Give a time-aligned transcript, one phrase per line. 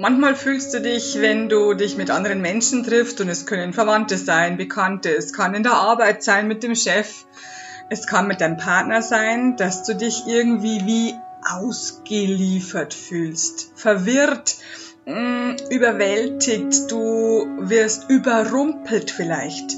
[0.00, 4.16] Manchmal fühlst du dich, wenn du dich mit anderen Menschen triffst, und es können Verwandte
[4.16, 7.24] sein, Bekannte, es kann in der Arbeit sein mit dem Chef,
[7.90, 11.14] es kann mit deinem Partner sein, dass du dich irgendwie wie
[11.50, 14.54] ausgeliefert fühlst, verwirrt,
[15.04, 19.74] mm, überwältigt, du wirst überrumpelt vielleicht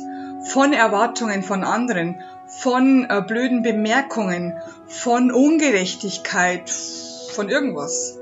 [0.51, 4.53] von Erwartungen von anderen, von äh, blöden Bemerkungen,
[4.87, 8.20] von Ungerechtigkeit, von irgendwas.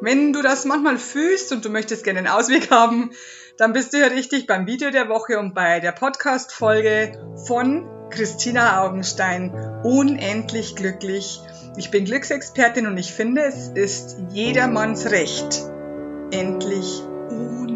[0.00, 3.10] Wenn du das manchmal fühlst und du möchtest gerne einen Ausweg haben,
[3.56, 8.84] dann bist du ja richtig beim Video der Woche und bei der Podcast-Folge von Christina
[8.84, 9.52] Augenstein.
[9.82, 11.40] Unendlich glücklich.
[11.76, 15.64] Ich bin Glücksexpertin und ich finde, es ist jedermanns Recht,
[16.30, 17.67] endlich unendlich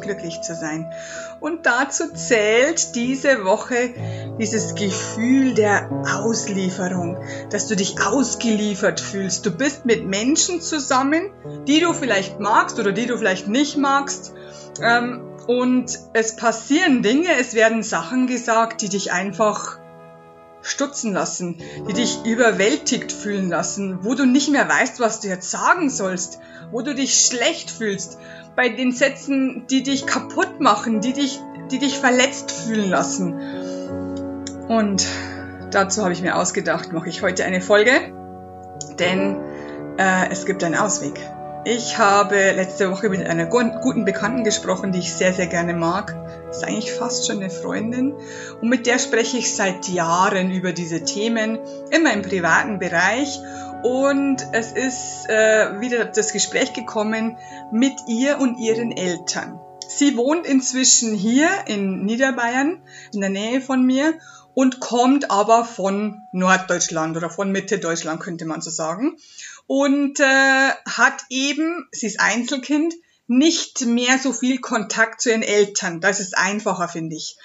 [0.00, 0.92] glücklich zu sein.
[1.40, 3.94] Und dazu zählt diese Woche
[4.38, 7.18] dieses Gefühl der Auslieferung,
[7.50, 9.46] dass du dich ausgeliefert fühlst.
[9.46, 11.30] Du bist mit Menschen zusammen,
[11.66, 14.32] die du vielleicht magst oder die du vielleicht nicht magst.
[14.82, 19.78] Ähm, und es passieren Dinge, es werden Sachen gesagt, die dich einfach
[20.62, 21.56] stutzen lassen,
[21.88, 26.38] die dich überwältigt fühlen lassen, wo du nicht mehr weißt, was du jetzt sagen sollst,
[26.70, 28.18] wo du dich schlecht fühlst,
[28.56, 33.34] bei den Sätzen, die dich kaputt machen, die dich, die dich verletzt fühlen lassen.
[34.68, 35.06] Und
[35.70, 37.92] dazu habe ich mir ausgedacht, mache ich heute eine Folge,
[38.98, 39.36] denn
[39.98, 41.20] äh, es gibt einen Ausweg.
[41.64, 46.16] Ich habe letzte Woche mit einer guten Bekannten gesprochen, die ich sehr, sehr gerne mag.
[46.50, 48.14] Ist eigentlich fast schon eine Freundin.
[48.62, 51.58] Und mit der spreche ich seit Jahren über diese Themen,
[51.90, 53.40] immer im privaten Bereich.
[53.82, 57.38] Und es ist äh, wieder das Gespräch gekommen
[57.72, 59.58] mit ihr und ihren Eltern.
[59.88, 62.82] Sie wohnt inzwischen hier in Niederbayern,
[63.14, 64.18] in der Nähe von mir,
[64.52, 69.16] und kommt aber von Norddeutschland oder von Mitte Deutschland, könnte man so sagen.
[69.66, 72.94] Und äh, hat eben, sie ist Einzelkind,
[73.28, 76.00] nicht mehr so viel Kontakt zu ihren Eltern.
[76.00, 77.36] Das ist einfacher, finde ich.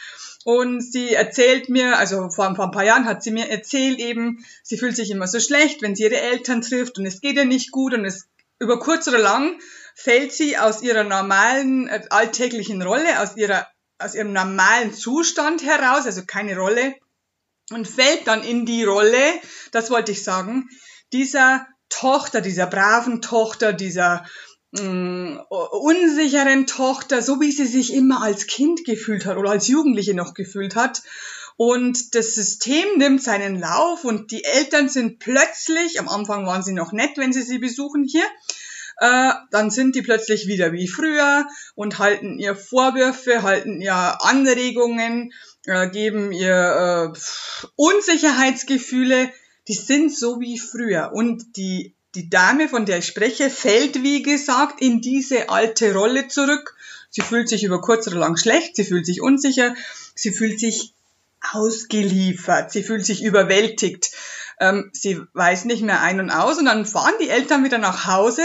[0.46, 4.45] Und sie erzählt mir, also vor, vor ein paar Jahren hat sie mir erzählt eben,
[4.61, 7.45] sie fühlt sich immer so schlecht, wenn sie ihre Eltern trifft und es geht ihr
[7.45, 8.28] nicht gut und es
[8.60, 9.60] über kurz oder lang
[9.95, 13.66] fällt sie aus ihrer normalen äh, alltäglichen Rolle, aus ihrer
[13.98, 16.94] aus ihrem normalen Zustand heraus, also keine Rolle,
[17.72, 19.23] und fällt dann in die Rolle,
[19.72, 20.70] das wollte ich sagen,
[21.11, 24.28] dieser Tochter, dieser braven Tochter, dieser
[24.80, 30.13] Mm, unsicheren Tochter, so wie sie sich immer als Kind gefühlt hat oder als Jugendliche
[30.13, 31.03] noch gefühlt hat.
[31.58, 36.73] Und das System nimmt seinen Lauf und die Eltern sind plötzlich, am Anfang waren sie
[36.73, 38.25] noch nett, wenn sie sie besuchen hier,
[38.97, 45.31] äh, dann sind die plötzlich wieder wie früher und halten ihr Vorwürfe, halten ihr Anregungen,
[45.65, 47.19] äh, geben ihr äh,
[47.75, 49.31] Unsicherheitsgefühle,
[49.67, 51.11] die sind so wie früher.
[51.13, 56.27] Und die die Dame, von der ich spreche, fällt, wie gesagt, in diese alte Rolle
[56.27, 56.76] zurück.
[57.09, 59.76] Sie fühlt sich über kurz oder lang schlecht, sie fühlt sich unsicher,
[60.15, 60.93] sie fühlt sich
[61.54, 64.11] ausgeliefert, sie fühlt sich überwältigt,
[64.59, 68.08] ähm, sie weiß nicht mehr ein und aus und dann fahren die Eltern wieder nach
[68.08, 68.43] Hause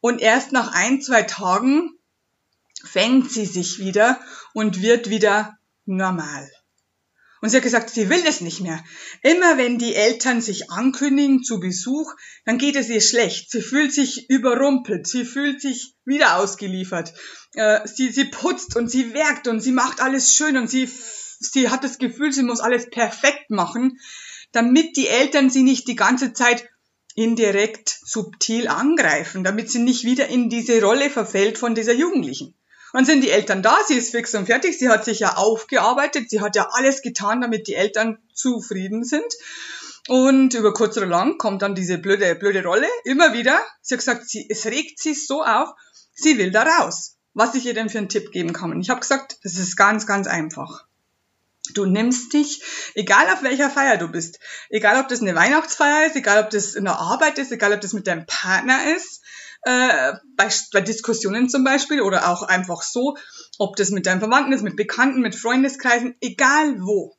[0.00, 1.96] und erst nach ein, zwei Tagen
[2.84, 4.20] fängt sie sich wieder
[4.52, 6.50] und wird wieder normal.
[7.40, 8.82] Und sie hat gesagt, sie will es nicht mehr.
[9.22, 12.14] Immer wenn die Eltern sich ankündigen zu Besuch,
[12.44, 13.50] dann geht es ihr schlecht.
[13.50, 15.06] Sie fühlt sich überrumpelt.
[15.06, 17.12] Sie fühlt sich wieder ausgeliefert.
[17.52, 20.88] Äh, sie, sie putzt und sie werkt und sie macht alles schön und sie,
[21.40, 23.98] sie hat das Gefühl, sie muss alles perfekt machen,
[24.52, 26.68] damit die Eltern sie nicht die ganze Zeit
[27.14, 32.54] indirekt subtil angreifen, damit sie nicht wieder in diese Rolle verfällt von dieser Jugendlichen.
[32.92, 36.30] Dann sind die Eltern da, sie ist fix und fertig, sie hat sich ja aufgearbeitet,
[36.30, 39.26] sie hat ja alles getan, damit die Eltern zufrieden sind.
[40.08, 43.60] Und über kurz oder lang kommt dann diese blöde, blöde Rolle immer wieder.
[43.82, 45.70] Sie hat gesagt, sie, es regt sie so auf,
[46.14, 47.16] sie will da raus.
[47.34, 48.70] Was ich ihr denn für einen Tipp geben kann.
[48.70, 50.86] Und ich habe gesagt, das ist ganz, ganz einfach.
[51.74, 52.62] Du nimmst dich,
[52.94, 54.38] egal auf welcher Feier du bist,
[54.70, 57.80] egal ob das eine Weihnachtsfeier ist, egal ob das in der Arbeit ist, egal ob
[57.80, 59.22] das mit deinem Partner ist,
[59.66, 63.16] äh, bei, bei Diskussionen zum Beispiel oder auch einfach so,
[63.58, 67.16] ob das mit deinen Verwandten ist, mit Bekannten, mit Freundeskreisen, egal wo.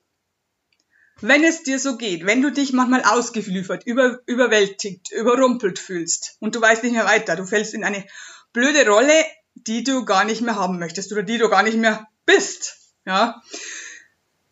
[1.20, 6.56] Wenn es dir so geht, wenn du dich manchmal ausgeliefert, über, überwältigt, überrumpelt fühlst und
[6.56, 8.06] du weißt nicht mehr weiter, du fällst in eine
[8.54, 12.08] blöde Rolle, die du gar nicht mehr haben möchtest oder die du gar nicht mehr
[12.26, 13.42] bist, ja,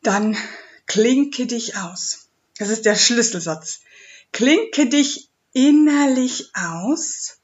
[0.03, 0.35] dann
[0.85, 2.27] klinke dich aus.
[2.57, 3.79] Das ist der Schlüsselsatz.
[4.33, 7.39] Klinke dich innerlich aus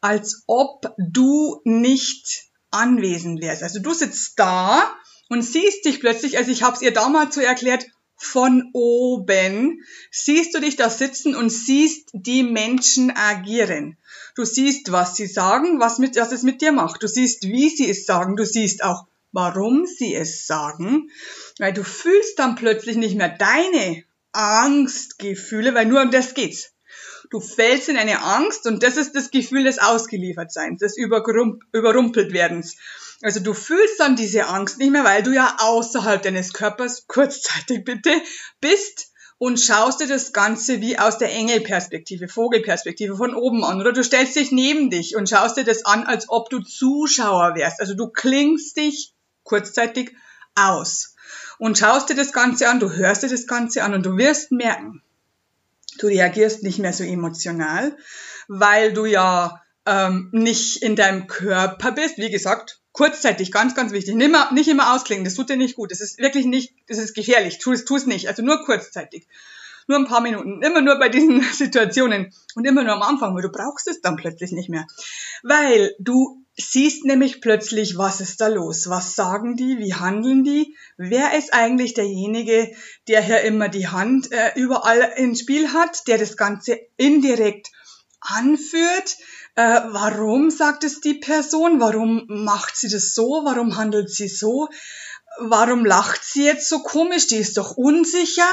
[0.00, 3.62] als ob du nicht anwesend wärst.
[3.62, 4.94] Also du sitzt da
[5.28, 7.86] und siehst dich plötzlich, also ich habe es ihr damals so erklärt,
[8.18, 13.98] von oben siehst du dich da sitzen und siehst die Menschen agieren.
[14.34, 17.02] Du siehst, was sie sagen, was, mit, was es mit dir macht.
[17.02, 18.36] Du siehst, wie sie es sagen.
[18.36, 21.10] Du siehst auch, warum sie es sagen.
[21.58, 26.72] Weil du fühlst dann plötzlich nicht mehr deine Angstgefühle, weil nur um das geht's.
[27.30, 32.76] Du fällst in eine Angst und das ist das Gefühl des Ausgeliefertseins, des überrumpelt werdens.
[33.22, 37.84] Also du fühlst dann diese Angst nicht mehr, weil du ja außerhalb deines Körpers, kurzzeitig
[37.84, 38.10] bitte,
[38.60, 43.80] bist und schaust dir das Ganze wie aus der Engelperspektive, Vogelperspektive von oben an.
[43.80, 47.54] Oder du stellst dich neben dich und schaust dir das an, als ob du Zuschauer
[47.54, 47.80] wärst.
[47.80, 49.14] Also du klingst dich
[49.44, 50.14] kurzzeitig
[50.54, 51.14] aus
[51.58, 54.52] und schaust dir das Ganze an, du hörst dir das Ganze an und du wirst
[54.52, 55.02] merken,
[56.02, 57.96] du reagierst nicht mehr so emotional,
[58.48, 62.18] weil du ja ähm, nicht in deinem Körper bist.
[62.18, 64.14] Wie gesagt, kurzzeitig, ganz, ganz wichtig.
[64.14, 65.90] Nicht immer, nicht immer ausklingen, das tut dir nicht gut.
[65.90, 67.58] Das ist wirklich nicht, das ist gefährlich.
[67.58, 68.28] Tu es, tu es nicht.
[68.28, 69.28] Also nur kurzzeitig.
[69.86, 70.62] Nur ein paar Minuten.
[70.62, 72.32] Immer nur bei diesen Situationen.
[72.54, 74.86] Und immer nur am Anfang, weil du brauchst es dann plötzlich nicht mehr.
[75.42, 78.88] Weil du siehst nämlich plötzlich, was ist da los?
[78.88, 79.78] Was sagen die?
[79.78, 80.76] Wie handeln die?
[80.96, 82.74] Wer ist eigentlich derjenige,
[83.08, 87.68] der hier immer die Hand äh, überall ins Spiel hat, der das Ganze indirekt
[88.20, 89.16] anführt?
[89.54, 91.78] Äh, warum sagt es die Person?
[91.80, 93.42] Warum macht sie das so?
[93.44, 94.68] Warum handelt sie so?
[95.38, 97.26] Warum lacht sie jetzt so komisch?
[97.26, 98.48] Die ist doch unsicher.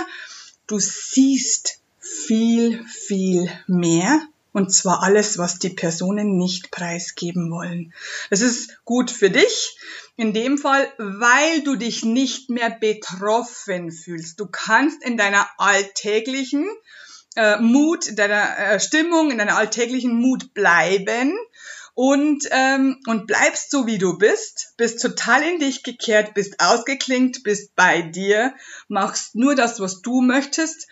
[0.68, 4.22] Du siehst viel, viel mehr
[4.54, 7.94] und zwar alles, was die Personen nicht preisgeben wollen.
[8.30, 9.78] Das ist gut für dich.
[10.16, 14.40] In dem Fall, weil du dich nicht mehr betroffen fühlst.
[14.40, 16.68] Du kannst in deiner alltäglichen
[17.36, 21.34] äh, Mut, deiner äh, Stimmung, in deiner alltäglichen Mut bleiben
[21.96, 27.44] und, ähm, und bleibst so, wie du bist, bist total in dich gekehrt, bist ausgeklingt,
[27.44, 28.54] bist bei dir,
[28.88, 30.88] machst nur das, was du möchtest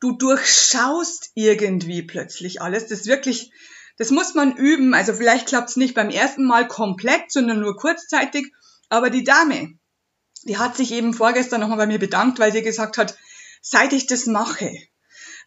[0.00, 2.86] du durchschaust irgendwie plötzlich alles.
[2.86, 3.50] Das wirklich,
[3.98, 4.94] das muss man üben.
[4.94, 8.52] Also vielleicht klappt es nicht beim ersten Mal komplett, sondern nur kurzzeitig.
[8.88, 9.74] Aber die Dame,
[10.44, 13.16] die hat sich eben vorgestern nochmal bei mir bedankt, weil sie gesagt hat,
[13.60, 14.70] seit ich das mache,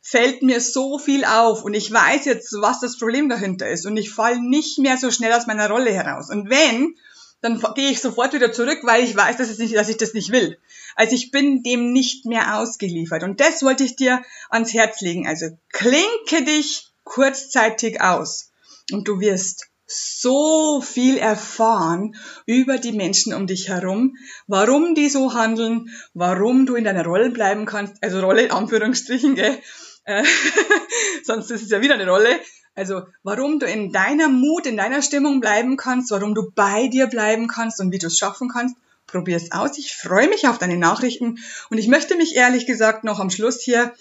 [0.02, 3.98] fällt mir so viel auf und ich weiß jetzt, was das Problem dahinter ist und
[3.98, 6.30] ich falle nicht mehr so schnell aus meiner Rolle heraus.
[6.30, 6.96] Und wenn,
[7.42, 10.58] dann gehe ich sofort wieder zurück, weil ich weiß, dass ich das nicht will.
[11.00, 13.24] Also ich bin dem nicht mehr ausgeliefert.
[13.24, 15.28] Und das wollte ich dir ans Herz legen.
[15.28, 18.52] Also klinke dich kurzzeitig aus
[18.92, 25.34] und du wirst so viel erfahren über die Menschen um dich herum, warum die so
[25.34, 29.58] handeln, warum du in deiner Rolle bleiben kannst, also Rolle, Anführungsstrichen, gell?
[30.04, 30.26] Äh,
[31.24, 32.42] sonst ist es ja wieder eine Rolle,
[32.76, 37.08] also warum du in deiner Mut, in deiner Stimmung bleiben kannst, warum du bei dir
[37.08, 38.76] bleiben kannst und wie du es schaffen kannst.
[39.12, 39.78] Probier es aus.
[39.78, 41.40] Ich freue mich auf deine Nachrichten
[41.70, 43.94] und ich möchte mich ehrlich gesagt noch am Schluss hier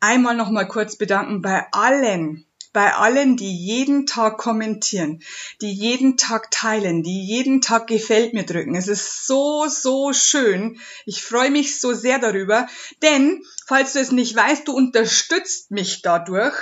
[0.00, 5.22] einmal noch mal kurz bedanken bei allen, bei allen, die jeden Tag kommentieren,
[5.62, 8.74] die jeden Tag teilen, die jeden Tag gefällt mir drücken.
[8.74, 10.78] Es ist so, so schön.
[11.06, 12.66] Ich freue mich so sehr darüber,
[13.02, 16.54] denn falls du es nicht weißt, du unterstützt mich dadurch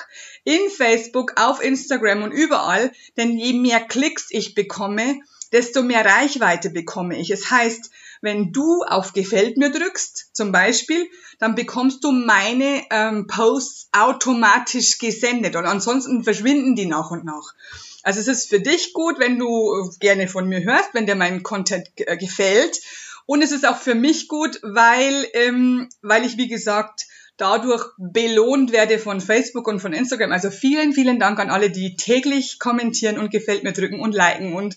[0.44, 5.18] in Facebook, auf Instagram und überall, denn je mehr Klicks ich bekomme,
[5.52, 7.30] desto mehr Reichweite bekomme ich.
[7.30, 11.06] Es heißt, wenn du auf Gefällt mir drückst, zum Beispiel,
[11.38, 17.54] dann bekommst du meine ähm, Posts automatisch gesendet und ansonsten verschwinden die nach und nach.
[18.02, 21.42] Also es ist für dich gut, wenn du gerne von mir hörst, wenn dir mein
[21.42, 22.80] Content äh, gefällt.
[23.26, 28.72] Und es ist auch für mich gut, weil, ähm, weil ich, wie gesagt, dadurch belohnt
[28.72, 30.32] werde von Facebook und von Instagram.
[30.32, 34.54] Also vielen, vielen Dank an alle, die täglich kommentieren und gefällt mir drücken und liken
[34.54, 34.76] und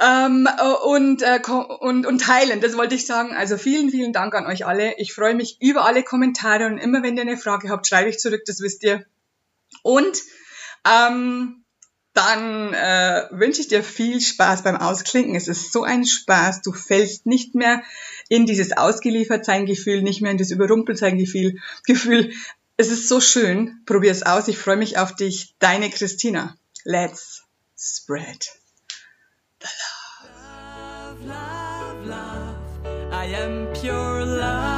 [0.00, 0.48] ähm,
[0.84, 1.40] und, äh,
[1.80, 2.60] und, und teilen.
[2.60, 3.34] Das wollte ich sagen.
[3.34, 4.96] Also vielen, vielen Dank an euch alle.
[4.98, 8.18] Ich freue mich über alle Kommentare und immer wenn ihr eine Frage habt, schreibe ich
[8.18, 9.04] zurück, das wisst ihr.
[9.82, 10.22] Und
[10.88, 11.64] ähm,
[12.12, 15.34] dann äh, wünsche ich dir viel Spaß beim Ausklinken.
[15.34, 16.62] Es ist so ein Spaß.
[16.62, 17.82] Du fällst nicht mehr
[18.28, 21.60] in dieses Ausgeliefertsein-Gefühl, nicht mehr in das Überrumpeltsein-Gefühl.
[21.86, 22.32] Gefühl.
[22.76, 23.80] Es ist so schön.
[23.84, 24.48] Probier es aus.
[24.48, 25.54] Ich freue mich auf dich.
[25.58, 26.56] Deine Christina.
[26.84, 27.42] Let's
[27.76, 28.63] spread.
[31.26, 32.56] love, love.
[33.12, 34.73] I am pure love.